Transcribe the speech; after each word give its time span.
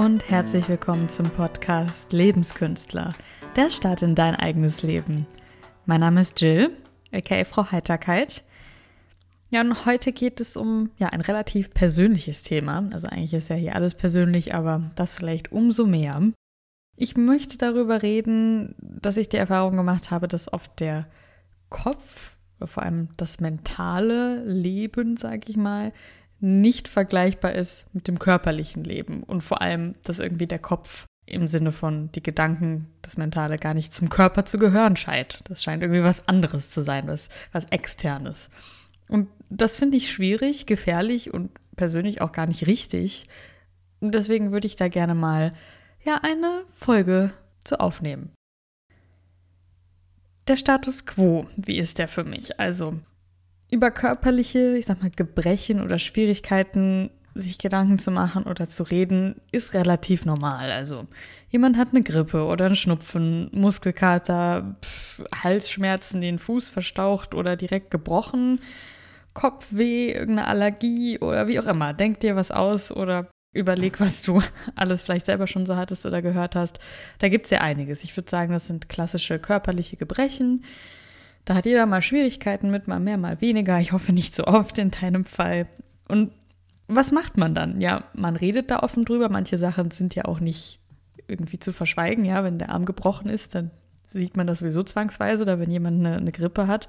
Und 0.00 0.30
herzlich 0.30 0.66
willkommen 0.70 1.10
zum 1.10 1.28
Podcast 1.28 2.14
Lebenskünstler, 2.14 3.12
der 3.54 3.68
Start 3.68 4.00
in 4.00 4.14
dein 4.14 4.34
eigenes 4.34 4.82
Leben. 4.82 5.26
Mein 5.84 6.00
Name 6.00 6.22
ist 6.22 6.40
Jill, 6.40 6.70
aka 7.12 7.44
Frau 7.44 7.70
Heiterkeit. 7.70 8.42
Ja, 9.50 9.60
und 9.60 9.84
heute 9.84 10.12
geht 10.12 10.40
es 10.40 10.56
um 10.56 10.88
ja, 10.96 11.08
ein 11.08 11.20
relativ 11.20 11.74
persönliches 11.74 12.42
Thema. 12.42 12.88
Also 12.94 13.08
eigentlich 13.08 13.34
ist 13.34 13.50
ja 13.50 13.56
hier 13.56 13.74
alles 13.74 13.94
persönlich, 13.94 14.54
aber 14.54 14.90
das 14.94 15.16
vielleicht 15.16 15.52
umso 15.52 15.84
mehr. 15.84 16.32
Ich 16.96 17.18
möchte 17.18 17.58
darüber 17.58 18.02
reden, 18.02 18.76
dass 18.78 19.18
ich 19.18 19.28
die 19.28 19.36
Erfahrung 19.36 19.76
gemacht 19.76 20.10
habe, 20.10 20.28
dass 20.28 20.50
oft 20.50 20.80
der 20.80 21.08
Kopf, 21.68 22.38
vor 22.64 22.84
allem 22.84 23.08
das 23.18 23.40
mentale 23.40 24.42
Leben, 24.46 25.18
sage 25.18 25.42
ich 25.48 25.58
mal, 25.58 25.92
nicht 26.40 26.88
vergleichbar 26.88 27.52
ist 27.52 27.86
mit 27.94 28.08
dem 28.08 28.18
körperlichen 28.18 28.84
Leben 28.84 29.22
und 29.22 29.42
vor 29.42 29.60
allem, 29.60 29.94
dass 30.02 30.18
irgendwie 30.18 30.46
der 30.46 30.58
Kopf 30.58 31.06
im 31.26 31.46
Sinne 31.46 31.70
von 31.70 32.10
die 32.12 32.22
Gedanken, 32.22 32.88
das 33.02 33.16
Mentale 33.16 33.56
gar 33.56 33.74
nicht 33.74 33.92
zum 33.92 34.08
Körper 34.08 34.44
zu 34.44 34.58
gehören 34.58 34.96
scheint. 34.96 35.42
Das 35.44 35.62
scheint 35.62 35.82
irgendwie 35.82 36.02
was 36.02 36.26
anderes 36.26 36.70
zu 36.70 36.82
sein, 36.82 37.06
was, 37.06 37.28
was 37.52 37.66
externes. 37.66 38.50
Und 39.08 39.28
das 39.48 39.78
finde 39.78 39.96
ich 39.96 40.10
schwierig, 40.10 40.66
gefährlich 40.66 41.32
und 41.32 41.50
persönlich 41.76 42.20
auch 42.20 42.32
gar 42.32 42.46
nicht 42.46 42.66
richtig. 42.66 43.24
Und 44.00 44.14
deswegen 44.14 44.50
würde 44.50 44.66
ich 44.66 44.76
da 44.76 44.88
gerne 44.88 45.14
mal 45.14 45.52
ja 46.04 46.20
eine 46.22 46.64
Folge 46.74 47.32
zu 47.64 47.78
aufnehmen. 47.80 48.32
Der 50.48 50.56
Status 50.56 51.06
quo, 51.06 51.46
wie 51.56 51.78
ist 51.78 51.98
der 51.98 52.08
für 52.08 52.24
mich? 52.24 52.58
Also 52.58 52.98
über 53.70 53.90
körperliche, 53.90 54.76
ich 54.76 54.86
sag 54.86 55.02
mal, 55.02 55.10
Gebrechen 55.10 55.80
oder 55.80 55.98
Schwierigkeiten 55.98 57.10
sich 57.34 57.58
Gedanken 57.58 57.98
zu 57.98 58.10
machen 58.10 58.44
oder 58.44 58.68
zu 58.68 58.82
reden, 58.82 59.40
ist 59.52 59.74
relativ 59.74 60.24
normal. 60.24 60.70
Also 60.70 61.06
jemand 61.48 61.76
hat 61.76 61.88
eine 61.92 62.02
Grippe 62.02 62.44
oder 62.44 62.66
einen 62.66 62.76
Schnupfen, 62.76 63.50
Muskelkater, 63.52 64.76
Pff, 64.82 65.22
Halsschmerzen, 65.42 66.20
den 66.20 66.38
Fuß 66.38 66.68
verstaucht 66.70 67.34
oder 67.34 67.56
direkt 67.56 67.90
gebrochen, 67.90 68.60
Kopfweh, 69.32 70.10
irgendeine 70.12 70.48
Allergie 70.48 71.18
oder 71.20 71.46
wie 71.46 71.60
auch 71.60 71.66
immer. 71.66 71.92
Denk 71.92 72.20
dir 72.20 72.34
was 72.34 72.50
aus 72.50 72.90
oder 72.90 73.28
überleg, 73.52 74.00
was 74.00 74.22
du 74.22 74.42
alles 74.74 75.02
vielleicht 75.02 75.26
selber 75.26 75.46
schon 75.46 75.66
so 75.66 75.76
hattest 75.76 76.06
oder 76.06 76.22
gehört 76.22 76.56
hast. 76.56 76.80
Da 77.18 77.28
gibt 77.28 77.46
es 77.46 77.50
ja 77.50 77.60
einiges. 77.60 78.02
Ich 78.02 78.16
würde 78.16 78.30
sagen, 78.30 78.52
das 78.52 78.66
sind 78.66 78.88
klassische 78.88 79.38
körperliche 79.38 79.96
Gebrechen 79.96 80.64
da 81.44 81.54
hat 81.54 81.64
jeder 81.64 81.86
mal 81.86 82.02
Schwierigkeiten 82.02 82.70
mit, 82.70 82.88
mal 82.88 83.00
mehr, 83.00 83.18
mal 83.18 83.40
weniger. 83.40 83.80
Ich 83.80 83.92
hoffe 83.92 84.12
nicht 84.12 84.34
so 84.34 84.44
oft 84.44 84.78
in 84.78 84.90
deinem 84.90 85.24
Fall. 85.24 85.66
Und 86.08 86.32
was 86.88 87.12
macht 87.12 87.36
man 87.36 87.54
dann? 87.54 87.80
Ja, 87.80 88.04
man 88.14 88.36
redet 88.36 88.70
da 88.70 88.80
offen 88.80 89.04
drüber. 89.04 89.28
Manche 89.28 89.58
Sachen 89.58 89.90
sind 89.90 90.14
ja 90.14 90.24
auch 90.24 90.40
nicht 90.40 90.80
irgendwie 91.28 91.58
zu 91.58 91.72
verschweigen. 91.72 92.24
Ja, 92.24 92.44
wenn 92.44 92.58
der 92.58 92.70
Arm 92.70 92.84
gebrochen 92.84 93.30
ist, 93.30 93.54
dann 93.54 93.70
sieht 94.06 94.36
man 94.36 94.46
das 94.46 94.58
sowieso 94.58 94.82
zwangsweise 94.82 95.44
oder 95.44 95.60
wenn 95.60 95.70
jemand 95.70 96.00
eine, 96.00 96.16
eine 96.16 96.32
Grippe 96.32 96.66
hat. 96.66 96.88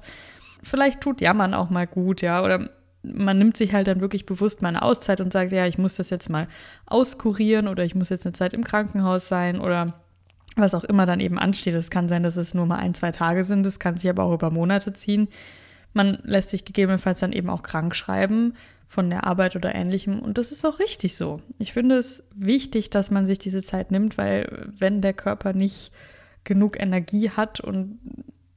Vielleicht 0.62 1.00
tut 1.00 1.20
Jammern 1.20 1.54
auch 1.54 1.70
mal 1.70 1.86
gut, 1.86 2.22
ja, 2.22 2.42
oder 2.42 2.68
man 3.02 3.38
nimmt 3.38 3.56
sich 3.56 3.72
halt 3.72 3.88
dann 3.88 4.00
wirklich 4.00 4.26
bewusst 4.26 4.62
mal 4.62 4.68
eine 4.68 4.82
Auszeit 4.82 5.20
und 5.20 5.32
sagt, 5.32 5.50
ja, 5.52 5.66
ich 5.66 5.78
muss 5.78 5.96
das 5.96 6.10
jetzt 6.10 6.30
mal 6.30 6.46
auskurieren 6.86 7.68
oder 7.68 7.84
ich 7.84 7.94
muss 7.94 8.10
jetzt 8.10 8.26
eine 8.26 8.32
Zeit 8.32 8.52
im 8.52 8.62
Krankenhaus 8.62 9.28
sein 9.28 9.60
oder 9.60 9.94
was 10.56 10.74
auch 10.74 10.84
immer 10.84 11.06
dann 11.06 11.20
eben 11.20 11.38
ansteht. 11.38 11.74
Es 11.74 11.90
kann 11.90 12.08
sein, 12.08 12.22
dass 12.22 12.36
es 12.36 12.54
nur 12.54 12.66
mal 12.66 12.76
ein, 12.76 12.94
zwei 12.94 13.12
Tage 13.12 13.44
sind, 13.44 13.66
es 13.66 13.78
kann 13.78 13.96
sich 13.96 14.10
aber 14.10 14.24
auch 14.24 14.34
über 14.34 14.50
Monate 14.50 14.92
ziehen. 14.92 15.28
Man 15.92 16.18
lässt 16.22 16.50
sich 16.50 16.64
gegebenenfalls 16.64 17.20
dann 17.20 17.32
eben 17.32 17.50
auch 17.50 17.62
krank 17.62 17.94
schreiben 17.94 18.54
von 18.88 19.08
der 19.08 19.24
Arbeit 19.24 19.56
oder 19.56 19.74
ähnlichem. 19.74 20.18
Und 20.18 20.38
das 20.38 20.52
ist 20.52 20.64
auch 20.64 20.78
richtig 20.78 21.16
so. 21.16 21.40
Ich 21.58 21.72
finde 21.72 21.96
es 21.96 22.24
wichtig, 22.34 22.90
dass 22.90 23.10
man 23.10 23.26
sich 23.26 23.38
diese 23.38 23.62
Zeit 23.62 23.90
nimmt, 23.90 24.18
weil 24.18 24.70
wenn 24.78 25.00
der 25.00 25.14
Körper 25.14 25.52
nicht 25.52 25.92
genug 26.44 26.80
Energie 26.80 27.30
hat 27.30 27.60
und 27.60 27.98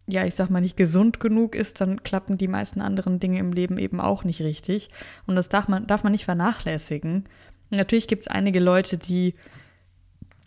ja, 0.07 0.25
ich 0.25 0.35
sag 0.35 0.49
mal, 0.49 0.61
nicht 0.61 0.77
gesund 0.77 1.19
genug 1.19 1.55
ist, 1.55 1.81
dann 1.81 2.03
klappen 2.03 2.37
die 2.37 2.47
meisten 2.47 2.79
anderen 2.79 3.19
Dinge 3.19 3.39
im 3.39 3.53
Leben 3.53 3.77
eben 3.77 3.99
auch 3.99 4.23
nicht 4.23 4.41
richtig. 4.41 4.89
Und 5.25 5.35
das 5.35 5.49
darf 5.49 5.67
man, 5.67 5.87
darf 5.87 6.03
man 6.03 6.11
nicht 6.11 6.25
vernachlässigen. 6.25 7.25
natürlich 7.71 8.07
gibt 8.07 8.23
es 8.23 8.27
einige 8.27 8.59
Leute, 8.59 8.97
die 8.97 9.33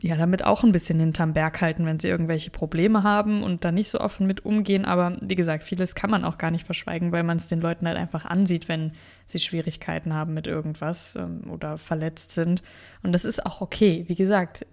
ja, 0.01 0.17
damit 0.17 0.45
auch 0.45 0.63
ein 0.63 0.71
bisschen 0.71 1.01
hinterm 1.01 1.33
Berg 1.33 1.61
halten, 1.61 1.85
wenn 1.85 1.99
sie 1.99 2.09
irgendwelche 2.09 2.51
Probleme 2.51 3.03
haben 3.03 3.43
und 3.43 3.65
da 3.65 3.73
nicht 3.73 3.91
so 3.91 3.99
offen 3.99 4.29
mit 4.29 4.45
umgehen. 4.45 4.85
Aber 4.85 5.17
wie 5.21 5.35
gesagt, 5.35 5.65
vieles 5.65 5.97
kann 5.97 6.11
man 6.11 6.25
auch 6.25 6.39
gar 6.39 6.53
nicht 6.53 6.67
verschweigen, 6.67 7.11
weil 7.11 7.25
man 7.25 7.39
es 7.39 7.49
den 7.49 7.61
Leuten 7.61 7.87
halt 7.87 7.97
einfach 7.97 8.25
ansieht, 8.25 8.69
wenn 8.69 8.93
sie 9.25 9.41
Schwierigkeiten 9.41 10.15
haben 10.15 10.35
mit 10.35 10.47
irgendwas 10.47 11.17
ähm, 11.17 11.51
oder 11.51 11.79
verletzt 11.79 12.31
sind. 12.31 12.63
Und 13.03 13.13
das 13.13 13.25
ist 13.25 13.45
auch 13.45 13.61
okay. 13.61 14.05
Wie 14.07 14.15
gesagt, 14.15 14.65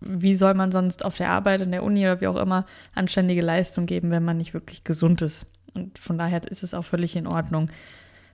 wie 0.00 0.34
soll 0.34 0.54
man 0.54 0.72
sonst 0.72 1.04
auf 1.04 1.16
der 1.16 1.30
Arbeit, 1.30 1.60
in 1.60 1.70
der 1.70 1.84
Uni 1.84 2.00
oder 2.00 2.20
wie 2.20 2.26
auch 2.26 2.36
immer 2.36 2.66
anständige 2.94 3.42
Leistung 3.42 3.86
geben, 3.86 4.10
wenn 4.10 4.24
man 4.24 4.38
nicht 4.38 4.54
wirklich 4.54 4.82
gesund 4.82 5.22
ist? 5.22 5.46
Und 5.74 5.98
von 5.98 6.18
daher 6.18 6.42
ist 6.50 6.64
es 6.64 6.74
auch 6.74 6.84
völlig 6.84 7.14
in 7.14 7.28
Ordnung 7.28 7.70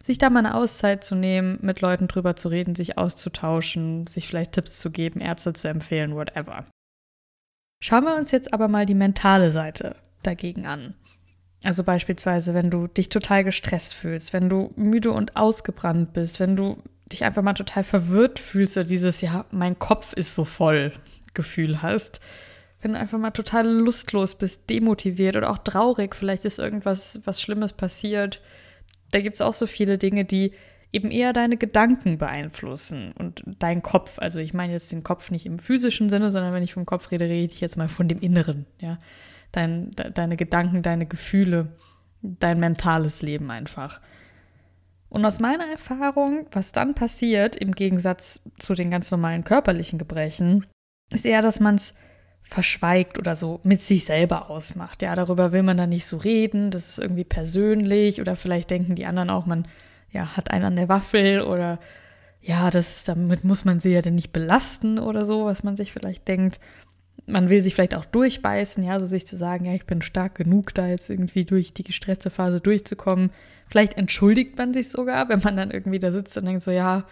sich 0.05 0.19
da 0.19 0.29
mal 0.29 0.41
eine 0.41 0.55
Auszeit 0.55 1.03
zu 1.03 1.15
nehmen, 1.15 1.59
mit 1.63 1.81
Leuten 1.81 2.09
drüber 2.09 2.37
zu 2.37 2.49
reden, 2.49 2.75
sich 2.75 2.99
auszutauschen, 2.99 4.07
sich 4.07 4.29
vielleicht 4.29 4.53
Tipps 4.53 4.79
zu 4.79 4.91
geben, 4.91 5.21
Ärzte 5.21 5.55
zu 5.55 5.69
empfehlen, 5.69 6.15
whatever. 6.15 6.67
Schauen 7.83 8.05
wir 8.05 8.15
uns 8.17 8.31
jetzt 8.31 8.53
aber 8.53 8.69
mal 8.69 8.85
die 8.85 8.95
mentale 8.95 9.51
Seite 9.51 9.97
dagegen 10.23 10.67
an. 10.67 10.95
Also 11.63 11.85
beispielsweise, 11.85 12.53
wenn 12.53 12.71
du 12.71 12.87
dich 12.87 13.09
total 13.09 13.45
gestresst 13.45 13.95
fühlst, 13.95 14.35
wenn 14.35 14.51
du 14.51 14.73
müde 14.77 15.11
und 15.11 15.37
ausgebrannt 15.37 16.13
bist, 16.13 16.39
wenn 16.39 16.57
du 16.57 16.77
dich 17.11 17.25
einfach 17.25 17.43
mal 17.43 17.55
total 17.55 17.85
verwirrt 17.85 18.39
fühlst 18.39 18.77
oder 18.77 18.85
dieses, 18.85 19.23
ja, 19.23 19.47
mein 19.51 19.79
Kopf 19.79 20.13
ist 20.13 20.35
so 20.35 20.45
voll 20.45 20.93
Gefühl 21.33 21.81
hast, 21.81 22.21
wenn 22.83 22.93
du 22.93 22.99
einfach 22.99 23.19
mal 23.19 23.31
total 23.31 23.67
lustlos 23.67 24.35
bist, 24.35 24.69
demotiviert 24.69 25.37
oder 25.37 25.51
auch 25.51 25.59
traurig, 25.59 26.15
vielleicht 26.15 26.45
ist 26.45 26.59
irgendwas 26.59 27.21
was 27.25 27.41
Schlimmes 27.41 27.73
passiert, 27.73 28.43
da 29.15 29.21
gibt 29.21 29.37
es 29.37 29.41
auch 29.41 29.55
so 29.55 29.67
viele 29.67 29.97
Dinge, 29.97 30.25
die 30.25 30.53
eben 30.93 31.11
eher 31.11 31.33
deine 31.33 31.57
Gedanken 31.57 32.19
beeinflussen 32.19 33.13
und 33.19 33.43
dein 33.59 33.83
Kopf. 33.83 34.19
Also 34.19 34.39
ich 34.39 34.55
meine 34.55 34.73
jetzt 34.73 34.93
den 34.93 35.03
Kopf 35.05 35.31
nicht 35.31 35.47
im 35.47 35.59
physischen 35.59 36.09
Sinne, 36.09 36.31
sondern 36.31 36.53
wenn 36.53 36.63
ich 36.63 36.75
vom 36.75 36.87
Kopf 36.87 37.11
rede, 37.11 37.25
rede 37.25 37.53
ich 37.53 37.61
jetzt 37.61 37.77
mal 37.77 37.89
von 37.89 38.09
dem 38.09 38.21
Inneren, 38.21 38.67
ja. 38.81 38.99
Dein, 39.53 39.93
de, 39.93 40.11
deine 40.11 40.37
Gedanken, 40.37 40.83
deine 40.83 41.07
Gefühle, 41.07 41.69
dein 42.23 42.59
mentales 42.59 43.23
Leben 43.23 43.53
einfach. 43.53 44.01
Und 45.09 45.25
aus 45.25 45.39
meiner 45.39 45.67
Erfahrung, 45.67 46.47
was 46.51 46.73
dann 46.73 46.95
passiert, 46.95 47.55
im 47.55 47.71
Gegensatz 47.71 48.41
zu 48.59 48.75
den 48.75 48.91
ganz 48.91 49.13
normalen 49.13 49.45
körperlichen 49.45 49.97
Gebrechen, 49.97 50.67
ist 51.13 51.25
eher, 51.25 51.41
dass 51.43 51.61
man 51.61 51.77
es 51.77 51.93
verschweigt 52.45 53.19
oder 53.19 53.35
so 53.35 53.61
mit 53.65 53.83
sich 53.83 54.05
selber 54.05 54.51
ausmacht. 54.51 55.03
Ja, 55.03 55.17
darüber 55.17 55.53
will 55.53 55.63
man 55.63 55.79
dann 55.79 55.89
nicht 55.89 56.07
so 56.07 56.19
reden, 56.19 56.71
das 56.71 56.91
ist 56.91 56.99
irgendwie 56.99 57.25
persönlich 57.25 58.21
oder 58.21 58.37
vielleicht 58.37 58.71
denken 58.71 58.95
die 58.95 59.07
anderen 59.07 59.31
auch, 59.31 59.47
man 59.47 59.67
ja, 60.11 60.37
hat 60.37 60.51
einen 60.51 60.65
an 60.65 60.77
der 60.77 60.89
Waffel 60.89 61.41
oder 61.41 61.81
ja, 62.41 62.71
das, 62.71 63.05
damit 63.05 63.43
muss 63.43 63.65
man 63.65 63.81
sie 63.81 63.93
ja 63.93 64.03
dann 64.03 64.15
nicht 64.15 64.33
belasten 64.33 64.99
oder 64.99 65.25
so, 65.25 65.47
was 65.47 65.65
man 65.65 65.77
sich 65.77 65.93
vielleicht 65.93 66.29
denkt. 66.29 66.61
Man 67.27 67.49
will 67.49 67.63
sich 67.63 67.75
vielleicht 67.75 67.95
auch 67.95 68.05
durchbeißen, 68.05 68.85
ja, 68.85 69.01
so 69.01 69.07
sich 69.07 69.27
zu 69.27 69.37
sagen, 69.37 69.65
ja, 69.65 69.73
ich 69.73 69.87
bin 69.87 70.03
stark 70.03 70.35
genug, 70.35 70.75
da 70.75 70.87
jetzt 70.87 71.09
irgendwie 71.09 71.47
durch 71.47 71.73
die 71.73 71.85
gestresste 71.85 72.29
Phase 72.29 72.61
durchzukommen. 72.61 73.31
Vielleicht 73.67 73.97
entschuldigt 73.97 74.59
man 74.59 74.75
sich 74.75 74.91
sogar, 74.91 75.31
wenn 75.31 75.41
man 75.41 75.57
dann 75.57 75.71
irgendwie 75.71 75.99
da 75.99 76.13
sitzt 76.13 76.37
und 76.37 76.45
denkt 76.45 76.63
so, 76.63 76.71
ja, 76.71 77.07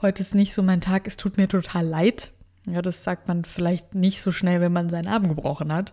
heute 0.00 0.22
ist 0.22 0.34
nicht 0.34 0.54
so 0.54 0.62
mein 0.62 0.80
Tag, 0.80 1.06
es 1.06 1.18
tut 1.18 1.36
mir 1.36 1.48
total 1.48 1.86
leid, 1.86 2.32
ja, 2.66 2.82
das 2.82 3.02
sagt 3.02 3.28
man 3.28 3.44
vielleicht 3.44 3.94
nicht 3.94 4.20
so 4.20 4.32
schnell, 4.32 4.60
wenn 4.60 4.72
man 4.72 4.88
seinen 4.88 5.08
Arm 5.08 5.28
gebrochen 5.28 5.72
hat. 5.72 5.92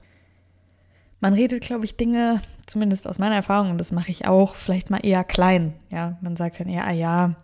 Man 1.20 1.34
redet, 1.34 1.62
glaube 1.62 1.86
ich, 1.86 1.98
Dinge, 1.98 2.42
zumindest 2.66 3.08
aus 3.08 3.20
meiner 3.20 3.36
Erfahrung, 3.36 3.72
und 3.72 3.78
das 3.78 3.92
mache 3.92 4.12
ich 4.12 4.26
auch, 4.28 4.56
vielleicht 4.56 4.90
mal 4.90 5.06
eher 5.06 5.24
klein. 5.24 5.74
Ja, 5.90 6.18
man 6.22 6.38
sagt 6.38 6.60
dann 6.60 6.70
eher, 6.70 6.86
ah 6.86 6.92
ja, 6.92 7.36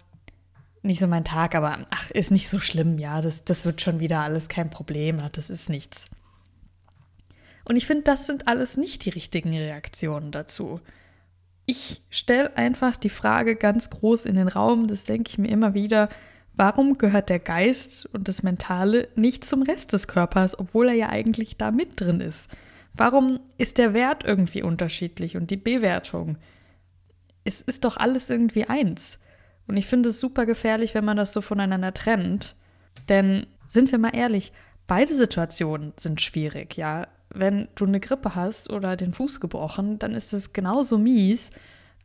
nicht 0.82 1.00
so 1.00 1.08
mein 1.08 1.26
Tag, 1.26 1.56
aber 1.56 1.80
ach, 1.90 2.12
ist 2.12 2.32
nicht 2.32 2.48
so 2.48 2.60
schlimm, 2.60 3.00
ja, 3.00 3.22
das, 3.22 3.44
das 3.44 3.66
wird 3.66 3.82
schon 3.82 4.00
wieder 4.00 4.20
alles 4.20 4.48
kein 4.48 4.70
Problem, 4.70 5.22
das 5.34 5.50
ist 5.50 5.70
nichts. 5.70 6.06
Und 7.66 7.76
ich 7.76 7.88
finde, 7.88 8.04
das 8.04 8.28
sind 8.28 8.48
alles 8.48 8.78
nicht 8.78 9.04
die 9.06 9.10
richtigen 9.10 9.58
Reaktionen 9.58 10.32
dazu. 10.32 10.80
Ich 11.66 12.04
stelle 12.12 12.56
einfach 12.56 12.96
die 12.96 13.10
Frage 13.10 13.56
ganz 13.56 13.90
groß 13.90 14.26
in 14.26 14.36
den 14.36 14.48
Raum, 14.48 14.88
das 14.88 15.04
denke 15.04 15.30
ich 15.30 15.40
mir 15.40 15.48
immer 15.48 15.74
wieder, 15.74 16.10
Warum 16.58 16.98
gehört 16.98 17.30
der 17.30 17.40
Geist 17.40 18.06
und 18.14 18.28
das 18.28 18.42
Mentale 18.42 19.10
nicht 19.16 19.44
zum 19.44 19.62
Rest 19.62 19.92
des 19.92 20.08
Körpers, 20.08 20.58
obwohl 20.58 20.88
er 20.88 20.94
ja 20.94 21.10
eigentlich 21.10 21.58
da 21.58 21.72
mit 21.72 22.00
drin 22.00 22.22
ist? 22.22 22.50
Warum 22.94 23.42
ist 23.58 23.78
der 23.78 23.94
Wert 23.94 24.24
irgendwie 24.24 24.64
unterschiedlich 24.64 25.36
und 25.36 25.52
die 25.52 25.58
Bewertung? 25.58 26.38
Es 27.44 27.62
ist 27.62 27.84
doch 27.84 27.98
alles 27.98 28.30
irgendwie 28.30 28.66
eins. 28.66 29.20
Und 29.68 29.76
ich 29.76 29.86
finde 29.88 30.10
es 30.10 30.20
super 30.20 30.46
gefährlich, 30.46 30.96
wenn 30.96 31.04
man 31.04 31.18
das 31.18 31.34
so 31.34 31.42
voneinander 31.42 31.94
trennt. 31.94 32.56
Denn 33.10 33.48
sind 33.68 33.92
wir 33.92 34.00
mal 34.00 34.16
ehrlich, 34.16 34.54
beide 34.88 35.14
Situationen 35.14 35.94
sind 35.98 36.22
schwierig, 36.22 36.78
ja. 36.78 37.08
Wenn 37.30 37.68
du 37.76 37.86
eine 37.86 38.00
Grippe 38.00 38.36
hast 38.36 38.70
oder 38.70 38.96
den 38.96 39.14
Fuß 39.14 39.42
gebrochen, 39.42 40.00
dann 40.00 40.14
ist 40.14 40.32
es 40.32 40.54
genauso 40.54 40.98
mies, 40.98 41.50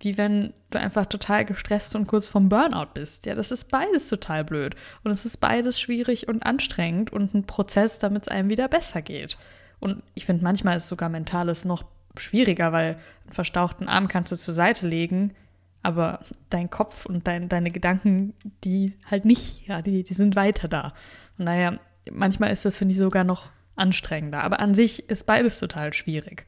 wie 0.00 0.16
wenn 0.16 0.52
du 0.70 0.78
einfach 0.78 1.06
total 1.06 1.44
gestresst 1.44 1.94
und 1.94 2.06
kurz 2.06 2.26
vom 2.26 2.48
Burnout 2.48 2.88
bist. 2.94 3.26
Ja, 3.26 3.34
das 3.34 3.50
ist 3.50 3.68
beides 3.68 4.08
total 4.08 4.44
blöd. 4.44 4.74
Und 5.04 5.10
es 5.10 5.26
ist 5.26 5.38
beides 5.38 5.78
schwierig 5.80 6.28
und 6.28 6.44
anstrengend 6.44 7.12
und 7.12 7.34
ein 7.34 7.44
Prozess, 7.44 7.98
damit 7.98 8.22
es 8.22 8.28
einem 8.28 8.48
wieder 8.48 8.68
besser 8.68 9.02
geht. 9.02 9.36
Und 9.78 10.02
ich 10.14 10.26
finde, 10.26 10.44
manchmal 10.44 10.78
ist 10.78 10.88
sogar 10.88 11.08
mentales 11.08 11.64
noch 11.64 11.84
schwieriger, 12.16 12.72
weil 12.72 12.98
einen 13.24 13.32
verstauchten 13.32 13.88
Arm 13.88 14.08
kannst 14.08 14.32
du 14.32 14.36
zur 14.36 14.54
Seite 14.54 14.86
legen, 14.86 15.34
aber 15.82 16.20
dein 16.50 16.70
Kopf 16.70 17.06
und 17.06 17.26
dein, 17.26 17.48
deine 17.48 17.70
Gedanken, 17.70 18.34
die 18.64 18.94
halt 19.10 19.24
nicht, 19.24 19.66
ja, 19.66 19.80
die, 19.82 20.02
die 20.02 20.14
sind 20.14 20.36
weiter 20.36 20.68
da. 20.68 20.94
Von 21.36 21.46
daher, 21.46 21.78
manchmal 22.10 22.52
ist 22.52 22.64
das, 22.64 22.76
finde 22.76 22.92
ich, 22.92 22.98
sogar 22.98 23.24
noch 23.24 23.50
anstrengender. 23.76 24.42
Aber 24.42 24.60
an 24.60 24.74
sich 24.74 25.08
ist 25.08 25.26
beides 25.26 25.58
total 25.58 25.92
schwierig. 25.92 26.46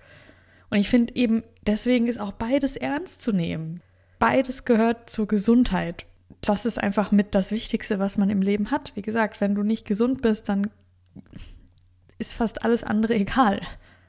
Und 0.73 0.79
ich 0.79 0.89
finde 0.89 1.15
eben, 1.17 1.43
deswegen 1.67 2.07
ist 2.07 2.19
auch 2.19 2.33
beides 2.33 2.77
ernst 2.77 3.21
zu 3.21 3.33
nehmen. 3.33 3.83
Beides 4.19 4.65
gehört 4.65 5.11
zur 5.11 5.29
Gesundheit. 5.29 6.07
Das 6.41 6.65
ist 6.65 6.79
einfach 6.79 7.13
mit 7.13 7.35
das 7.35 7.51
Wichtigste, 7.51 7.99
was 7.99 8.17
man 8.17 8.31
im 8.31 8.41
Leben 8.41 8.71
hat. 8.71 8.91
Wie 8.97 9.03
gesagt, 9.03 9.43
wenn 9.43 9.55
du 9.55 9.65
nicht 9.65 9.87
gesund 9.87 10.23
bist, 10.23 10.49
dann 10.49 10.71
ist 12.17 12.33
fast 12.33 12.65
alles 12.65 12.85
andere 12.85 13.15
egal. 13.17 13.61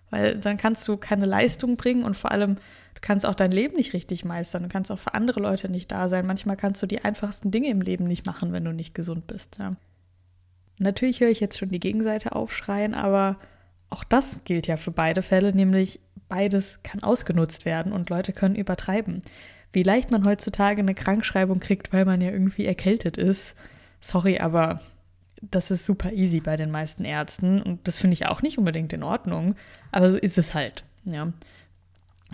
Weil 0.10 0.38
dann 0.38 0.56
kannst 0.56 0.88
du 0.88 0.96
keine 0.96 1.26
Leistung 1.26 1.76
bringen 1.76 2.06
und 2.06 2.16
vor 2.16 2.32
allem, 2.32 2.56
du 2.56 3.02
kannst 3.02 3.26
auch 3.26 3.36
dein 3.36 3.52
Leben 3.52 3.76
nicht 3.76 3.92
richtig 3.92 4.24
meistern. 4.24 4.64
Du 4.64 4.70
kannst 4.70 4.90
auch 4.90 5.00
für 5.00 5.16
andere 5.16 5.42
Leute 5.42 5.68
nicht 5.68 5.92
da 5.92 6.08
sein. 6.08 6.26
Manchmal 6.26 6.56
kannst 6.56 6.82
du 6.82 6.88
die 6.88 7.04
einfachsten 7.04 7.52
Dinge 7.52 7.72
im 7.72 7.82
Leben 7.82 8.06
nicht 8.06 8.26
machen, 8.26 8.54
wenn 8.54 8.64
du 8.64 8.72
nicht 8.72 8.96
gesund 8.96 9.28
bist. 9.28 9.58
Ja. 9.60 9.76
Natürlich 10.78 11.20
höre 11.20 11.28
ich 11.30 11.42
jetzt 11.42 11.60
schon 11.60 11.72
die 11.72 11.82
Gegenseite 11.82 12.34
aufschreien, 12.34 12.94
aber 12.94 13.38
auch 13.90 14.06
das 14.06 14.46
gilt 14.46 14.68
ja 14.68 14.78
für 14.78 14.92
beide 14.92 15.22
Fälle, 15.22 15.54
nämlich 15.54 16.00
beides 16.34 16.80
kann 16.82 17.04
ausgenutzt 17.04 17.64
werden 17.64 17.94
und 17.94 18.10
Leute 18.10 18.34
können 18.34 18.56
übertreiben. 18.56 19.22
Wie 19.72 19.84
leicht 19.84 20.10
man 20.10 20.26
heutzutage 20.26 20.82
eine 20.82 20.96
Krankschreibung 20.96 21.60
kriegt, 21.60 21.94
weil 21.94 22.06
man 22.06 22.22
ja 22.22 22.32
irgendwie 22.32 22.66
erkältet 22.66 23.18
ist. 23.18 23.56
Sorry, 24.02 24.40
aber 24.40 24.82
das 25.42 25.70
ist 25.70 25.86
super 25.86 26.12
easy 26.12 26.40
bei 26.40 26.56
den 26.56 26.72
meisten 26.72 27.06
Ärzten 27.06 27.62
und 27.62 27.88
das 27.88 28.00
finde 28.00 28.16
ich 28.16 28.26
auch 28.26 28.42
nicht 28.42 28.58
unbedingt 28.58 28.94
in 28.94 29.04
Ordnung, 29.04 29.56
aber 29.92 30.10
so 30.10 30.18
ist 30.18 30.40
es 30.40 30.56
halt. 30.56 30.84
Ja. 31.06 31.32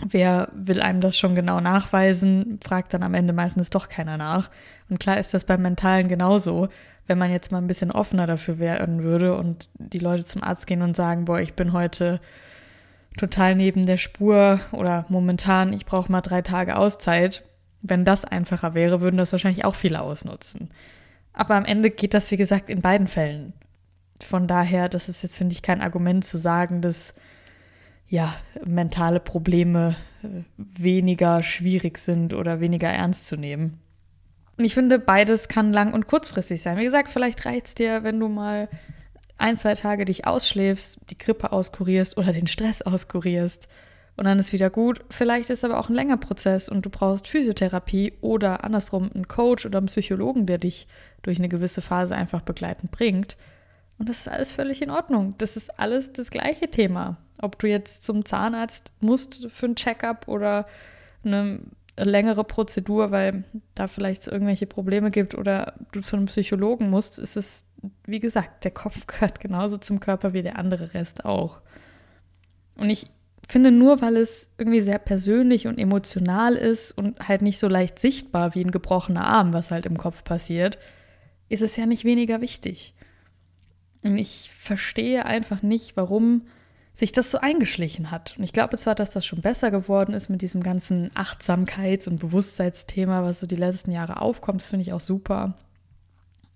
Wer 0.07 0.48
will 0.54 0.80
einem 0.80 1.02
das 1.02 1.18
schon 1.18 1.36
genau 1.36 1.60
nachweisen, 1.60 2.60
fragt 2.63 2.94
dann 2.94 3.04
am 3.04 3.13
Ende 3.13 3.34
meistens 3.34 3.69
doch 3.69 3.90
keiner 3.90 4.16
nach. 4.16 4.50
Und 4.90 5.02
klar 5.02 5.19
ist 5.19 5.34
das 5.34 5.44
beim 5.44 5.62
Mentalen 5.62 6.07
genauso 6.07 6.69
wenn 7.10 7.18
man 7.18 7.31
jetzt 7.31 7.52
mal 7.52 7.57
ein 7.57 7.66
bisschen 7.66 7.90
offener 7.90 8.28
dafür 8.28 8.60
werden 8.60 9.02
würde 9.02 9.36
und 9.36 9.72
die 9.80 9.98
Leute 9.98 10.25
zum 10.25 10.44
Arzt 10.44 10.68
gehen 10.68 10.84
und 10.84 10.95
sagen, 10.95 11.25
boah, 11.25 11.42
ich 11.42 11.56
bin 11.56 11.74
heute 11.74 12.22
total 13.17 13.56
neben 13.56 13.85
der 13.85 13.97
Spur 13.97 14.59
oder 14.71 15.06
momentan, 15.09 15.73
ich 15.73 15.85
brauche 15.85 16.11
mal 16.11 16.21
drei 16.21 16.41
Tage 16.41 16.75
Auszeit. 16.75 17.44
Wenn 17.81 18.06
das 18.06 18.25
einfacher 18.25 18.73
wäre, 18.73 19.01
würden 19.01 19.17
das 19.17 19.31
wahrscheinlich 19.31 19.65
auch 19.65 19.75
viele 19.75 20.01
ausnutzen. 20.01 20.69
Aber 21.33 21.56
am 21.56 21.65
Ende 21.65 21.89
geht 21.89 22.13
das, 22.13 22.31
wie 22.31 22.38
gesagt, 22.38 22.69
in 22.69 22.81
beiden 22.81 23.07
Fällen. 23.07 23.53
Von 24.21 24.47
daher, 24.47 24.89
das 24.89 25.07
ist 25.07 25.23
jetzt, 25.23 25.38
finde 25.38 25.53
ich, 25.53 25.61
kein 25.61 25.81
Argument 25.81 26.25
zu 26.25 26.38
sagen, 26.38 26.81
dass 26.81 27.13
ja, 28.09 28.33
mentale 28.65 29.19
Probleme 29.19 29.95
äh, 30.23 30.44
weniger 30.57 31.44
schwierig 31.44 32.00
sind 32.00 32.33
oder 32.33 32.59
weniger 32.59 32.89
ernst 32.89 33.27
zu 33.27 33.38
nehmen. 33.38 33.79
Und 34.57 34.65
ich 34.65 34.73
finde, 34.73 35.00
beides 35.00 35.47
kann 35.47 35.71
lang- 35.71 35.94
und 35.94 36.07
kurzfristig 36.07 36.61
sein. 36.61 36.77
Wie 36.77 36.83
gesagt, 36.83 37.09
vielleicht 37.09 37.45
reicht 37.45 37.67
es 37.67 37.75
dir, 37.75 38.03
wenn 38.03 38.19
du 38.19 38.27
mal 38.27 38.67
ein, 39.39 39.57
zwei 39.57 39.75
Tage 39.75 40.06
dich 40.06 40.27
ausschläfst, 40.27 40.97
die 41.09 41.18
Grippe 41.18 41.51
auskurierst 41.51 42.18
oder 42.18 42.31
den 42.31 42.47
Stress 42.47 42.81
auskurierst 42.81 43.68
und 44.19 44.25
dann 44.25 44.38
ist 44.38 44.51
wieder 44.51 44.69
gut. 44.69 45.00
Vielleicht 45.09 45.50
ist 45.50 45.63
aber 45.63 45.80
auch 45.80 45.88
ein 45.88 45.95
länger 45.95 46.18
Prozess 46.18 46.68
und 46.68 46.86
du 46.86 46.89
brauchst 46.89 47.30
Physiotherapie 47.30 48.13
oder 48.19 48.65
andersrum 48.65 49.09
einen 49.13 49.30
Coach 49.30 49.65
oder 49.65 49.77
einen 49.77 49.88
Psychologen, 49.88 50.45
der 50.45 50.57
dich 50.57 50.88
durch 51.21 51.39
eine 51.39 51.47
gewisse 51.47 51.81
Phase 51.81 52.15
einfach 52.15 52.41
begleitend 52.41 52.91
bringt. 52.91 53.38
Und 53.97 54.09
das 54.09 54.19
ist 54.19 54.27
alles 54.27 54.51
völlig 54.51 54.81
in 54.81 54.89
Ordnung. 54.89 55.36
Das 55.38 55.56
ist 55.56 55.80
alles 55.80 56.12
das 56.12 56.31
gleiche 56.31 56.69
Thema. 56.69 57.15
Ob 57.42 57.59
du 57.59 57.68
jetzt 57.68 58.03
zum 58.03 58.25
Zahnarzt 58.25 58.92
musst 59.00 59.47
für 59.51 59.68
ein 59.68 59.75
Checkup 59.75 60.27
oder 60.27 60.65
eine 61.24 61.62
längere 61.97 62.44
Prozedur, 62.44 63.12
weil 63.12 63.45
da 63.75 63.88
vielleicht 63.88 64.27
irgendwelche 64.27 64.68
Probleme 64.68 65.12
gibt 65.12 65.33
oder 65.33 65.75
du 65.94 66.01
zu 66.01 66.18
einem 66.18 66.25
Psychologen 66.25 66.89
musst, 66.89 67.19
ist 67.19 67.38
es, 67.38 67.63
wie 68.06 68.20
gesagt, 68.20 68.64
der 68.64 68.72
Kopf 68.72 69.08
gehört 69.08 69.40
genauso 69.40 69.78
zum 69.78 70.00
Körper 70.00 70.34
wie 70.34 70.44
der 70.44 70.58
andere 70.58 70.94
Rest 70.94 71.26
auch. 71.26 71.62
Und 72.76 72.90
ich 72.90 73.08
finde, 73.48 73.72
nur 73.72 74.02
weil 74.02 74.16
es 74.16 74.48
irgendwie 74.58 74.81
sehr 74.81 75.00
persönlich 75.00 75.68
und 75.68 75.80
emotional 75.80 76.56
ist 76.56 76.92
und 76.92 77.28
halt 77.28 77.42
nicht 77.42 77.60
so 77.60 77.68
leicht 77.68 78.00
sichtbar 78.00 78.54
wie 78.56 78.64
ein 78.64 78.72
gebrochener 78.72 79.26
Arm, 79.26 79.54
was 79.54 79.72
halt 79.72 79.86
im 79.86 79.98
Kopf 79.98 80.24
passiert, 80.24 80.78
ist 81.50 81.64
es 81.64 81.76
ja 81.76 81.86
nicht 81.86 82.06
weniger 82.06 82.42
wichtig. 82.42 82.94
Und 84.04 84.18
ich 84.18 84.52
verstehe 84.58 85.26
einfach 85.26 85.62
nicht, 85.62 85.98
warum 85.98 86.44
sich 86.94 87.12
das 87.12 87.31
so 87.31 87.40
eingeschlichen 87.40 88.12
hat. 88.12 88.36
Und 88.38 88.44
ich 88.44 88.54
glaube 88.54 88.78
zwar, 88.78 88.94
dass 88.94 89.12
das 89.12 89.26
schon 89.26 89.42
besser 89.42 89.72
geworden 89.72 90.14
ist 90.14 90.30
mit 90.30 90.42
diesem 90.42 90.62
ganzen 90.62 91.10
Achtsamkeits- 91.16 92.08
und 92.08 92.20
Bewusstseinsthema, 92.20 93.24
was 93.24 93.40
so 93.40 93.48
die 93.48 93.56
letzten 93.56 93.92
Jahre 93.92 94.22
aufkommt. 94.22 94.62
Das 94.62 94.70
finde 94.70 94.84
ich 94.84 94.94
auch 94.94 95.00
super. 95.00 95.58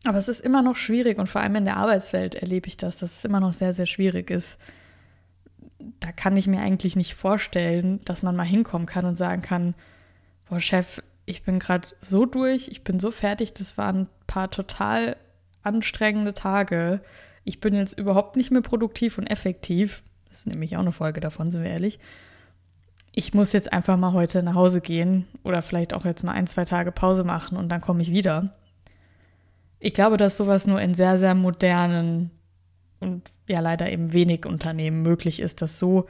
Aber 0.06 0.18
es 0.18 0.28
ist 0.28 0.42
immer 0.42 0.62
noch 0.62 0.76
schwierig 0.76 1.18
und 1.18 1.28
vor 1.28 1.42
allem 1.42 1.56
in 1.56 1.66
der 1.66 1.78
Arbeitswelt 1.78 2.36
erlebe 2.36 2.68
ich 2.68 2.78
das, 2.78 3.00
dass 3.00 3.18
es 3.18 3.26
immer 3.26 3.40
noch 3.40 3.54
sehr, 3.54 3.74
sehr 3.74 3.86
schwierig 3.86 4.30
ist. 4.30 4.60
Da 6.00 6.12
kann 6.12 6.36
ich 6.36 6.48
mir 6.48 6.60
eigentlich 6.60 6.96
nicht 6.96 7.16
vorstellen, 7.16 8.02
dass 8.06 8.24
man 8.24 8.36
mal 8.36 8.44
hinkommen 8.44 8.86
kann 8.86 9.06
und 9.06 9.18
sagen 9.18 9.42
kann, 9.42 9.76
boah 10.50 10.60
Chef, 10.60 11.02
ich 11.26 11.44
bin 11.44 11.60
gerade 11.60 11.88
so 12.02 12.26
durch, 12.26 12.68
ich 12.68 12.84
bin 12.84 13.00
so 13.00 13.12
fertig, 13.12 13.54
das 13.54 13.78
waren 13.78 14.02
ein 14.02 14.10
paar 14.28 14.52
total 14.52 15.16
anstrengende 15.62 16.34
Tage. 16.34 17.00
Ich 17.46 17.62
bin 17.62 17.74
jetzt 17.74 17.98
überhaupt 17.98 18.36
nicht 18.36 18.52
mehr 18.52 18.62
produktiv 18.62 19.18
und 19.18 19.28
effektiv. 19.28 20.04
Das 20.30 20.40
ist 20.40 20.48
nämlich 20.48 20.76
auch 20.76 20.82
eine 20.82 20.92
Folge 20.92 21.22
davon, 21.22 21.50
sind 21.50 21.64
wir 21.64 21.72
ehrlich. 21.72 22.00
Ich 23.16 23.34
muss 23.34 23.54
jetzt 23.54 23.72
einfach 23.72 23.96
mal 23.96 24.12
heute 24.12 24.44
nach 24.44 24.56
Hause 24.56 24.82
gehen 24.82 25.28
oder 25.44 25.62
vielleicht 25.62 25.94
auch 25.94 26.04
jetzt 26.04 26.24
mal 26.24 26.32
ein, 26.34 26.48
zwei 26.48 26.66
Tage 26.66 26.92
Pause 26.92 27.24
machen 27.24 27.58
und 27.58 27.70
dann 27.70 27.80
komme 27.80 28.02
ich 28.02 28.12
wieder. 28.12 28.54
Ich 29.86 29.94
glaube, 29.94 30.16
dass 30.16 30.38
sowas 30.38 30.66
nur 30.66 30.80
in 30.80 30.94
sehr, 30.94 31.18
sehr 31.18 31.36
modernen 31.36 32.32
und 33.02 33.30
ja 33.50 33.60
leider 33.60 33.92
eben 33.92 34.14
wenig 34.14 34.46
Unternehmen 34.46 35.02
möglich 35.02 35.42
ist, 35.42 35.62
das 35.62 35.78
so 35.78 36.08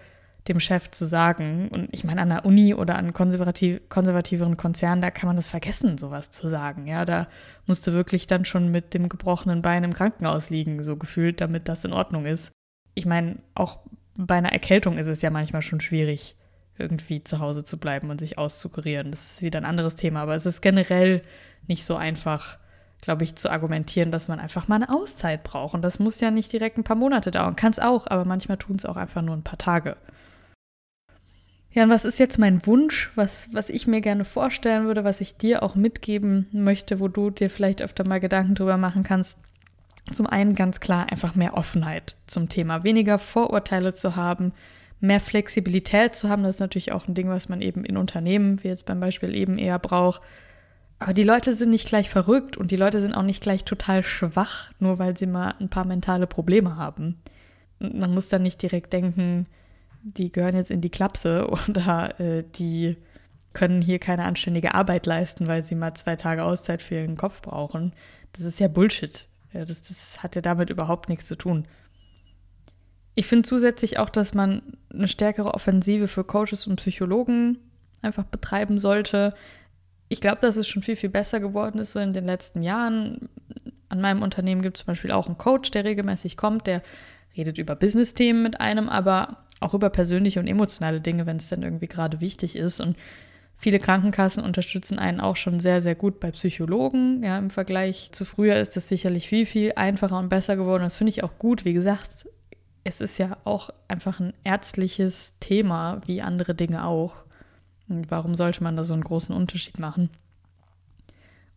dem 0.47 0.59
Chef 0.59 0.91
zu 0.91 1.05
sagen. 1.05 1.69
Und 1.69 1.89
ich 1.91 2.03
meine, 2.03 2.21
an 2.21 2.29
der 2.29 2.45
Uni 2.45 2.75
oder 2.75 2.97
an 2.97 3.13
konservativ, 3.13 3.81
konservativeren 3.89 4.57
Konzernen, 4.57 5.01
da 5.01 5.09
kann 5.09 5.25
man 5.25 5.37
das 5.37 5.49
vergessen, 5.49 5.97
sowas 5.97 6.29
zu 6.29 6.49
sagen. 6.49 6.85
Ja, 6.85 7.03
da 7.03 7.27
musst 7.65 7.87
du 7.87 7.93
wirklich 7.93 8.27
dann 8.27 8.45
schon 8.45 8.69
mit 8.69 8.93
dem 8.93 9.09
gebrochenen 9.09 9.63
Bein 9.63 9.83
im 9.83 9.95
Krankenhaus 9.95 10.51
liegen, 10.51 10.83
so 10.83 10.95
gefühlt, 10.95 11.41
damit 11.41 11.67
das 11.67 11.83
in 11.83 11.93
Ordnung 11.93 12.27
ist. 12.27 12.51
Ich 12.93 13.07
meine, 13.07 13.39
auch 13.55 13.79
bei 14.15 14.35
einer 14.35 14.51
Erkältung 14.51 14.99
ist 14.99 15.07
es 15.07 15.23
ja 15.23 15.31
manchmal 15.31 15.63
schon 15.63 15.81
schwierig, 15.81 16.35
irgendwie 16.77 17.23
zu 17.23 17.39
Hause 17.39 17.63
zu 17.63 17.79
bleiben 17.79 18.11
und 18.11 18.19
sich 18.19 18.37
auszukurieren. 18.37 19.09
Das 19.09 19.31
ist 19.31 19.41
wieder 19.41 19.59
ein 19.59 19.65
anderes 19.65 19.95
Thema, 19.95 20.21
aber 20.21 20.35
es 20.35 20.45
ist 20.45 20.61
generell 20.61 21.23
nicht 21.65 21.85
so 21.85 21.95
einfach, 21.95 22.59
glaube 23.03 23.25
ich, 23.25 23.35
zu 23.35 23.51
argumentieren, 23.51 24.11
dass 24.11 24.29
man 24.29 24.39
einfach 24.39 24.69
mal 24.69 24.75
eine 24.75 24.89
Auszeit 24.89 25.43
braucht. 25.43 25.73
Und 25.73 25.81
das 25.81 25.99
muss 25.99 26.21
ja 26.21 26.31
nicht 26.31 26.53
direkt 26.53 26.77
ein 26.77 26.85
paar 26.85 26.95
Monate 26.95 27.31
dauern. 27.31 27.57
Kann 27.57 27.73
es 27.73 27.79
auch, 27.79 28.07
aber 28.07 28.23
manchmal 28.23 28.57
tun 28.57 28.77
es 28.77 28.85
auch 28.85 28.95
einfach 28.95 29.21
nur 29.21 29.35
ein 29.35 29.43
paar 29.43 29.57
Tage. 29.57 29.97
Ja, 31.71 31.83
und 31.83 31.89
was 31.89 32.05
ist 32.05 32.17
jetzt 32.17 32.37
mein 32.37 32.65
Wunsch, 32.65 33.11
was, 33.15 33.49
was 33.51 33.69
ich 33.69 33.87
mir 33.87 33.99
gerne 33.99 34.23
vorstellen 34.23 34.85
würde, 34.85 35.03
was 35.03 35.21
ich 35.21 35.35
dir 35.35 35.63
auch 35.63 35.75
mitgeben 35.75 36.47
möchte, 36.53 37.01
wo 37.01 37.09
du 37.09 37.29
dir 37.29 37.49
vielleicht 37.49 37.81
öfter 37.81 38.07
mal 38.07 38.21
Gedanken 38.21 38.55
drüber 38.55 38.77
machen 38.77 39.03
kannst? 39.03 39.39
Zum 40.11 40.27
einen 40.27 40.55
ganz 40.55 40.79
klar 40.79 41.11
einfach 41.11 41.35
mehr 41.35 41.55
Offenheit 41.57 42.15
zum 42.25 42.47
Thema, 42.47 42.83
weniger 42.83 43.19
Vorurteile 43.19 43.93
zu 43.93 44.15
haben, 44.15 44.53
mehr 45.01 45.19
Flexibilität 45.19 46.15
zu 46.15 46.29
haben. 46.29 46.43
Das 46.43 46.55
ist 46.55 46.59
natürlich 46.61 46.93
auch 46.93 47.07
ein 47.07 47.15
Ding, 47.15 47.27
was 47.27 47.49
man 47.49 47.61
eben 47.61 47.83
in 47.83 47.97
Unternehmen, 47.97 48.63
wie 48.63 48.69
jetzt 48.69 48.85
beim 48.85 49.01
Beispiel 49.01 49.35
eben 49.35 49.57
eher 49.57 49.79
braucht. 49.79 50.21
Aber 50.99 51.13
die 51.13 51.23
Leute 51.23 51.53
sind 51.53 51.69
nicht 51.69 51.87
gleich 51.87 52.09
verrückt 52.09 52.55
und 52.55 52.71
die 52.71 52.77
Leute 52.77 53.01
sind 53.01 53.13
auch 53.13 53.23
nicht 53.23 53.43
gleich 53.43 53.65
total 53.65 54.03
schwach, 54.03 54.71
nur 54.79 54.99
weil 54.99 55.17
sie 55.17 55.27
mal 55.27 55.55
ein 55.59 55.69
paar 55.69 55.85
mentale 55.85 56.27
Probleme 56.27 56.75
haben. 56.77 57.21
Und 57.79 57.97
man 57.97 58.13
muss 58.13 58.29
dann 58.29 58.43
nicht 58.43 58.61
direkt 58.61 58.93
denken, 58.93 59.47
die 60.03 60.31
gehören 60.31 60.55
jetzt 60.55 60.71
in 60.71 60.81
die 60.81 60.89
Klapse 60.89 61.49
oder 61.67 62.19
äh, 62.19 62.43
die 62.55 62.97
können 63.53 63.81
hier 63.81 63.99
keine 63.99 64.23
anständige 64.23 64.73
Arbeit 64.73 65.05
leisten, 65.05 65.47
weil 65.47 65.63
sie 65.63 65.75
mal 65.75 65.93
zwei 65.93 66.15
Tage 66.15 66.43
Auszeit 66.43 66.81
für 66.81 66.95
ihren 66.95 67.17
Kopf 67.17 67.41
brauchen. 67.41 67.93
Das 68.31 68.45
ist 68.45 68.59
ja 68.59 68.67
Bullshit. 68.67 69.27
Ja, 69.51 69.65
das, 69.65 69.81
das 69.83 70.23
hat 70.23 70.35
ja 70.35 70.41
damit 70.41 70.69
überhaupt 70.71 71.09
nichts 71.09 71.27
zu 71.27 71.35
tun. 71.35 71.67
Ich 73.15 73.27
finde 73.27 73.47
zusätzlich 73.47 73.99
auch, 73.99 74.09
dass 74.09 74.33
man 74.33 74.63
eine 74.91 75.07
stärkere 75.07 75.53
Offensive 75.53 76.07
für 76.07 76.23
Coaches 76.23 76.65
und 76.65 76.77
Psychologen 76.77 77.59
einfach 78.01 78.23
betreiben 78.23 78.79
sollte. 78.79 79.35
Ich 80.13 80.21
glaube, 80.21 80.41
dass 80.41 80.57
es 80.57 80.67
schon 80.67 80.83
viel, 80.83 80.95
viel 80.95 81.09
besser 81.09 81.39
geworden 81.39 81.79
ist 81.79 81.93
so 81.93 81.99
in 81.99 82.13
den 82.13 82.25
letzten 82.25 82.61
Jahren. 82.61 83.29
An 83.89 83.99
meinem 83.99 84.21
Unternehmen 84.21 84.61
gibt 84.61 84.77
es 84.77 84.85
zum 84.85 84.91
Beispiel 84.91 85.11
auch 85.11 85.27
einen 85.27 85.37
Coach, 85.37 85.71
der 85.71 85.85
regelmäßig 85.85 86.37
kommt, 86.37 86.67
der 86.67 86.81
redet 87.35 87.57
über 87.57 87.75
Business-Themen 87.75 88.43
mit 88.43 88.61
einem, 88.61 88.89
aber 88.89 89.37
auch 89.59 89.73
über 89.73 89.89
persönliche 89.89 90.39
und 90.39 90.47
emotionale 90.47 91.01
Dinge, 91.01 91.25
wenn 91.25 91.37
es 91.37 91.49
dann 91.49 91.63
irgendwie 91.63 91.87
gerade 91.87 92.21
wichtig 92.21 92.55
ist. 92.55 92.79
Und 92.79 92.95
Viele 93.63 93.79
Krankenkassen 93.79 94.43
unterstützen 94.43 94.99
einen 94.99 95.21
auch 95.21 95.37
schon 95.37 95.61
sehr, 95.61 95.81
sehr 95.81 95.95
gut 95.95 96.19
bei 96.19 96.31
Psychologen. 96.31 97.23
Ja, 97.23 97.37
im 97.37 97.49
Vergleich 97.49 98.09
zu 98.11 98.25
früher 98.25 98.57
ist 98.57 98.75
es 98.75 98.89
sicherlich 98.89 99.29
viel, 99.29 99.45
viel 99.45 99.71
einfacher 99.77 100.19
und 100.19 100.27
besser 100.27 100.57
geworden. 100.57 100.83
Das 100.83 100.97
finde 100.97 101.11
ich 101.11 101.23
auch 101.23 101.39
gut. 101.39 101.63
Wie 101.63 101.71
gesagt, 101.71 102.27
es 102.83 102.99
ist 102.99 103.17
ja 103.19 103.37
auch 103.45 103.69
einfach 103.87 104.19
ein 104.19 104.33
ärztliches 104.43 105.35
Thema, 105.39 106.01
wie 106.05 106.21
andere 106.21 106.55
Dinge 106.55 106.85
auch. 106.85 107.23
Und 107.87 108.11
warum 108.11 108.35
sollte 108.35 108.63
man 108.63 108.75
da 108.75 108.83
so 108.83 108.93
einen 108.93 109.03
großen 109.03 109.35
Unterschied 109.35 109.79
machen? 109.79 110.09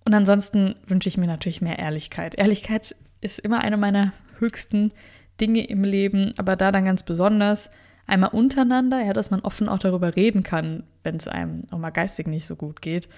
Und 0.04 0.14
ansonsten 0.14 0.76
wünsche 0.86 1.08
ich 1.08 1.18
mir 1.18 1.26
natürlich 1.26 1.60
mehr 1.60 1.78
Ehrlichkeit. 1.78 2.36
Ehrlichkeit 2.36 2.94
ist 3.20 3.38
immer 3.38 3.60
eine 3.60 3.76
meiner 3.76 4.12
höchsten 4.38 4.92
Dinge 5.40 5.66
im 5.66 5.84
Leben, 5.84 6.32
aber 6.36 6.56
da 6.56 6.72
dann 6.72 6.84
ganz 6.84 7.02
besonders 7.02 7.70
einmal 8.06 8.30
untereinander, 8.30 9.04
ja, 9.04 9.12
dass 9.12 9.30
man 9.30 9.40
offen 9.40 9.68
auch 9.68 9.78
darüber 9.78 10.14
reden 10.16 10.42
kann, 10.42 10.84
wenn 11.02 11.16
es 11.16 11.28
einem 11.28 11.64
auch 11.70 11.78
mal 11.78 11.90
geistig 11.90 12.28
nicht 12.28 12.46
so 12.46 12.56
gut 12.56 12.80
geht, 12.80 13.08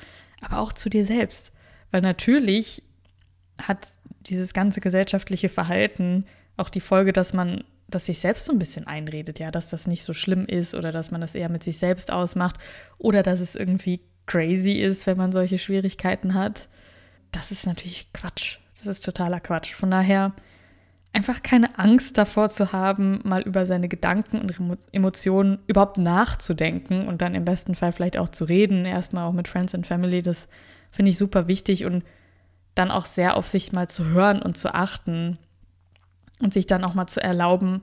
aber 0.40 0.60
auch 0.60 0.72
zu 0.72 0.88
dir 0.88 1.04
selbst. 1.04 1.52
Weil 1.90 2.00
natürlich 2.00 2.82
hat 3.60 3.88
dieses 4.20 4.52
ganze 4.52 4.80
gesellschaftliche 4.80 5.48
Verhalten 5.48 6.24
auch 6.56 6.68
die 6.68 6.80
Folge, 6.80 7.12
dass 7.12 7.32
man 7.32 7.64
das 7.88 8.06
sich 8.06 8.18
selbst 8.18 8.44
so 8.44 8.52
ein 8.52 8.58
bisschen 8.58 8.86
einredet, 8.86 9.38
ja, 9.38 9.50
dass 9.50 9.68
das 9.68 9.86
nicht 9.86 10.04
so 10.04 10.12
schlimm 10.14 10.44
ist 10.46 10.74
oder 10.74 10.92
dass 10.92 11.10
man 11.10 11.20
das 11.20 11.34
eher 11.34 11.50
mit 11.50 11.64
sich 11.64 11.78
selbst 11.78 12.12
ausmacht 12.12 12.56
oder 12.98 13.22
dass 13.22 13.40
es 13.40 13.54
irgendwie 13.54 14.00
crazy 14.26 14.72
ist, 14.72 15.06
wenn 15.06 15.16
man 15.16 15.32
solche 15.32 15.58
Schwierigkeiten 15.58 16.34
hat 16.34 16.68
das 17.32 17.50
ist 17.50 17.66
natürlich 17.66 18.12
Quatsch. 18.12 18.58
Das 18.76 18.86
ist 18.86 19.04
totaler 19.04 19.40
Quatsch. 19.40 19.74
Von 19.74 19.90
daher 19.90 20.32
einfach 21.12 21.42
keine 21.42 21.78
Angst 21.78 22.18
davor 22.18 22.48
zu 22.48 22.72
haben, 22.72 23.20
mal 23.24 23.42
über 23.42 23.66
seine 23.66 23.88
Gedanken 23.88 24.40
und 24.40 24.78
Emotionen 24.92 25.58
überhaupt 25.66 25.98
nachzudenken 25.98 27.08
und 27.08 27.22
dann 27.22 27.34
im 27.34 27.44
besten 27.44 27.74
Fall 27.74 27.92
vielleicht 27.92 28.18
auch 28.18 28.28
zu 28.28 28.44
reden, 28.44 28.84
erstmal 28.84 29.24
auch 29.24 29.32
mit 29.32 29.48
Friends 29.48 29.74
and 29.74 29.86
Family, 29.86 30.22
das 30.22 30.48
finde 30.90 31.10
ich 31.10 31.18
super 31.18 31.48
wichtig 31.48 31.84
und 31.84 32.04
dann 32.74 32.90
auch 32.90 33.06
sehr 33.06 33.36
auf 33.36 33.48
sich 33.48 33.72
mal 33.72 33.88
zu 33.88 34.06
hören 34.06 34.40
und 34.40 34.56
zu 34.56 34.74
achten 34.74 35.38
und 36.40 36.52
sich 36.52 36.66
dann 36.66 36.84
auch 36.84 36.94
mal 36.94 37.06
zu 37.06 37.22
erlauben, 37.22 37.82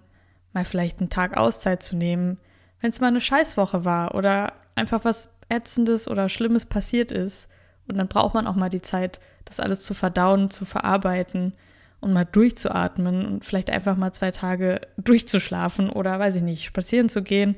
mal 0.53 0.65
vielleicht 0.65 0.99
einen 0.99 1.09
Tag 1.09 1.37
Auszeit 1.37 1.83
zu 1.83 1.95
nehmen, 1.95 2.37
wenn 2.81 2.91
es 2.91 3.01
mal 3.01 3.07
eine 3.07 3.21
Scheißwoche 3.21 3.85
war 3.85 4.15
oder 4.15 4.53
einfach 4.75 5.05
was 5.05 5.29
Ätzendes 5.49 6.07
oder 6.07 6.29
Schlimmes 6.29 6.65
passiert 6.65 7.11
ist. 7.11 7.49
Und 7.87 7.97
dann 7.97 8.07
braucht 8.07 8.33
man 8.33 8.47
auch 8.47 8.55
mal 8.55 8.69
die 8.69 8.81
Zeit, 8.81 9.19
das 9.45 9.59
alles 9.59 9.81
zu 9.81 9.93
verdauen, 9.93 10.49
zu 10.49 10.65
verarbeiten 10.65 11.53
und 11.99 12.13
mal 12.13 12.25
durchzuatmen 12.25 13.25
und 13.25 13.45
vielleicht 13.45 13.69
einfach 13.69 13.95
mal 13.95 14.11
zwei 14.13 14.31
Tage 14.31 14.81
durchzuschlafen 14.97 15.89
oder 15.89 16.19
weiß 16.19 16.35
ich 16.35 16.41
nicht, 16.41 16.63
spazieren 16.63 17.09
zu 17.09 17.21
gehen, 17.21 17.55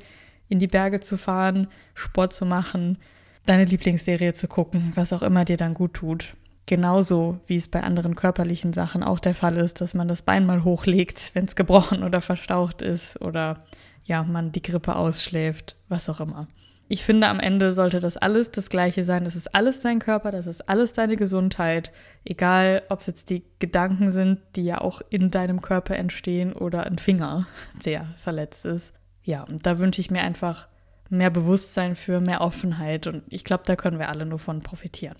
in 0.48 0.58
die 0.58 0.66
Berge 0.66 1.00
zu 1.00 1.16
fahren, 1.16 1.68
Sport 1.94 2.32
zu 2.32 2.46
machen, 2.46 2.98
deine 3.46 3.64
Lieblingsserie 3.64 4.32
zu 4.34 4.48
gucken, 4.48 4.92
was 4.94 5.12
auch 5.12 5.22
immer 5.22 5.44
dir 5.44 5.56
dann 5.56 5.74
gut 5.74 5.94
tut. 5.94 6.34
Genauso 6.68 7.40
wie 7.46 7.56
es 7.56 7.66
bei 7.66 7.82
anderen 7.82 8.14
körperlichen 8.14 8.72
Sachen 8.72 9.02
auch 9.02 9.18
der 9.18 9.34
Fall 9.34 9.56
ist, 9.56 9.80
dass 9.80 9.94
man 9.94 10.06
das 10.06 10.22
Bein 10.22 10.46
mal 10.46 10.64
hochlegt, 10.64 11.30
wenn 11.34 11.46
es 11.46 11.56
gebrochen 11.56 12.02
oder 12.04 12.20
verstaucht 12.20 12.82
ist 12.82 13.20
oder 13.22 13.58
ja, 14.04 14.22
man 14.22 14.52
die 14.52 14.62
Grippe 14.62 14.94
ausschläft, 14.94 15.76
was 15.88 16.08
auch 16.08 16.20
immer 16.20 16.46
ich 16.88 17.04
finde, 17.04 17.28
am 17.28 17.38
Ende 17.38 17.74
sollte 17.74 18.00
das 18.00 18.16
alles 18.16 18.50
das 18.50 18.70
Gleiche 18.70 19.04
sein. 19.04 19.24
Das 19.24 19.36
ist 19.36 19.54
alles 19.54 19.80
dein 19.80 19.98
Körper, 19.98 20.32
das 20.32 20.46
ist 20.46 20.68
alles 20.68 20.94
deine 20.94 21.16
Gesundheit. 21.16 21.92
Egal, 22.24 22.82
ob 22.88 23.00
es 23.00 23.06
jetzt 23.06 23.30
die 23.30 23.44
Gedanken 23.58 24.08
sind, 24.08 24.40
die 24.56 24.64
ja 24.64 24.80
auch 24.80 25.02
in 25.10 25.30
deinem 25.30 25.60
Körper 25.60 25.96
entstehen 25.96 26.54
oder 26.54 26.84
ein 26.84 26.98
Finger, 26.98 27.46
der 27.84 28.06
verletzt 28.16 28.64
ist. 28.64 28.94
Ja, 29.22 29.42
und 29.42 29.66
da 29.66 29.78
wünsche 29.78 30.00
ich 30.00 30.10
mir 30.10 30.22
einfach 30.22 30.68
mehr 31.10 31.30
Bewusstsein 31.30 31.94
für, 31.94 32.20
mehr 32.20 32.40
Offenheit. 32.40 33.06
Und 33.06 33.22
ich 33.28 33.44
glaube, 33.44 33.64
da 33.66 33.76
können 33.76 33.98
wir 33.98 34.08
alle 34.08 34.24
nur 34.24 34.38
von 34.38 34.60
profitieren. 34.60 35.16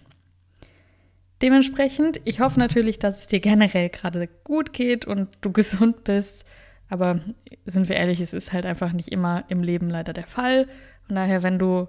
Dementsprechend, 1.40 2.20
ich 2.24 2.40
hoffe 2.40 2.58
natürlich, 2.58 2.98
dass 2.98 3.20
es 3.20 3.26
dir 3.28 3.40
generell 3.40 3.88
gerade 3.90 4.28
gut 4.44 4.72
geht 4.72 5.04
und 5.04 5.28
du 5.40 5.52
gesund 5.52 6.04
bist. 6.04 6.44
Aber 6.88 7.20
sind 7.64 7.88
wir 7.88 7.96
ehrlich, 7.96 8.20
es 8.20 8.32
ist 8.32 8.52
halt 8.52 8.66
einfach 8.66 8.92
nicht 8.92 9.08
immer 9.08 9.44
im 9.48 9.62
Leben 9.62 9.88
leider 9.88 10.12
der 10.12 10.26
Fall. 10.26 10.66
Von 11.06 11.16
daher, 11.16 11.42
wenn 11.42 11.58
du 11.58 11.88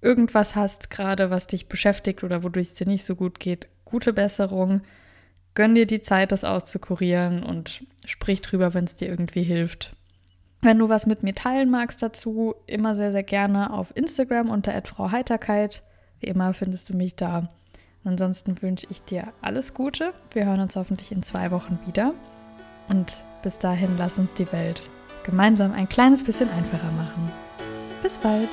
irgendwas 0.00 0.54
hast, 0.54 0.90
gerade 0.90 1.30
was 1.30 1.46
dich 1.46 1.68
beschäftigt 1.68 2.22
oder 2.24 2.42
wodurch 2.42 2.68
es 2.68 2.74
dir 2.74 2.86
nicht 2.86 3.04
so 3.04 3.16
gut 3.16 3.40
geht, 3.40 3.68
gute 3.84 4.12
Besserung. 4.12 4.82
Gönn 5.54 5.74
dir 5.74 5.86
die 5.86 6.02
Zeit, 6.02 6.32
das 6.32 6.44
auszukurieren 6.44 7.42
und 7.42 7.84
sprich 8.04 8.40
drüber, 8.42 8.74
wenn 8.74 8.84
es 8.84 8.94
dir 8.94 9.08
irgendwie 9.08 9.42
hilft. 9.42 9.96
Wenn 10.62 10.78
du 10.78 10.88
was 10.88 11.06
mit 11.06 11.22
mir 11.22 11.34
teilen 11.34 11.70
magst 11.70 12.02
dazu, 12.02 12.54
immer 12.66 12.94
sehr, 12.94 13.12
sehr 13.12 13.22
gerne 13.22 13.72
auf 13.72 13.96
Instagram 13.96 14.50
unter 14.50 14.72
@frauheiterkeit. 14.82 15.82
Wie 16.20 16.26
immer 16.26 16.54
findest 16.54 16.90
du 16.90 16.96
mich 16.96 17.16
da. 17.16 17.48
Ansonsten 18.06 18.60
wünsche 18.62 18.86
ich 18.90 19.02
dir 19.02 19.32
alles 19.42 19.74
Gute. 19.74 20.12
Wir 20.32 20.46
hören 20.46 20.60
uns 20.60 20.76
hoffentlich 20.76 21.12
in 21.12 21.22
zwei 21.22 21.50
Wochen 21.50 21.78
wieder. 21.86 22.14
Und 22.88 23.24
bis 23.42 23.58
dahin 23.58 23.96
lass 23.98 24.18
uns 24.18 24.34
die 24.34 24.50
Welt 24.52 24.82
gemeinsam 25.24 25.72
ein 25.72 25.88
kleines 25.88 26.22
bisschen 26.22 26.48
einfacher 26.48 26.92
machen. 26.92 27.30
Bis 28.02 28.18
bald! 28.18 28.48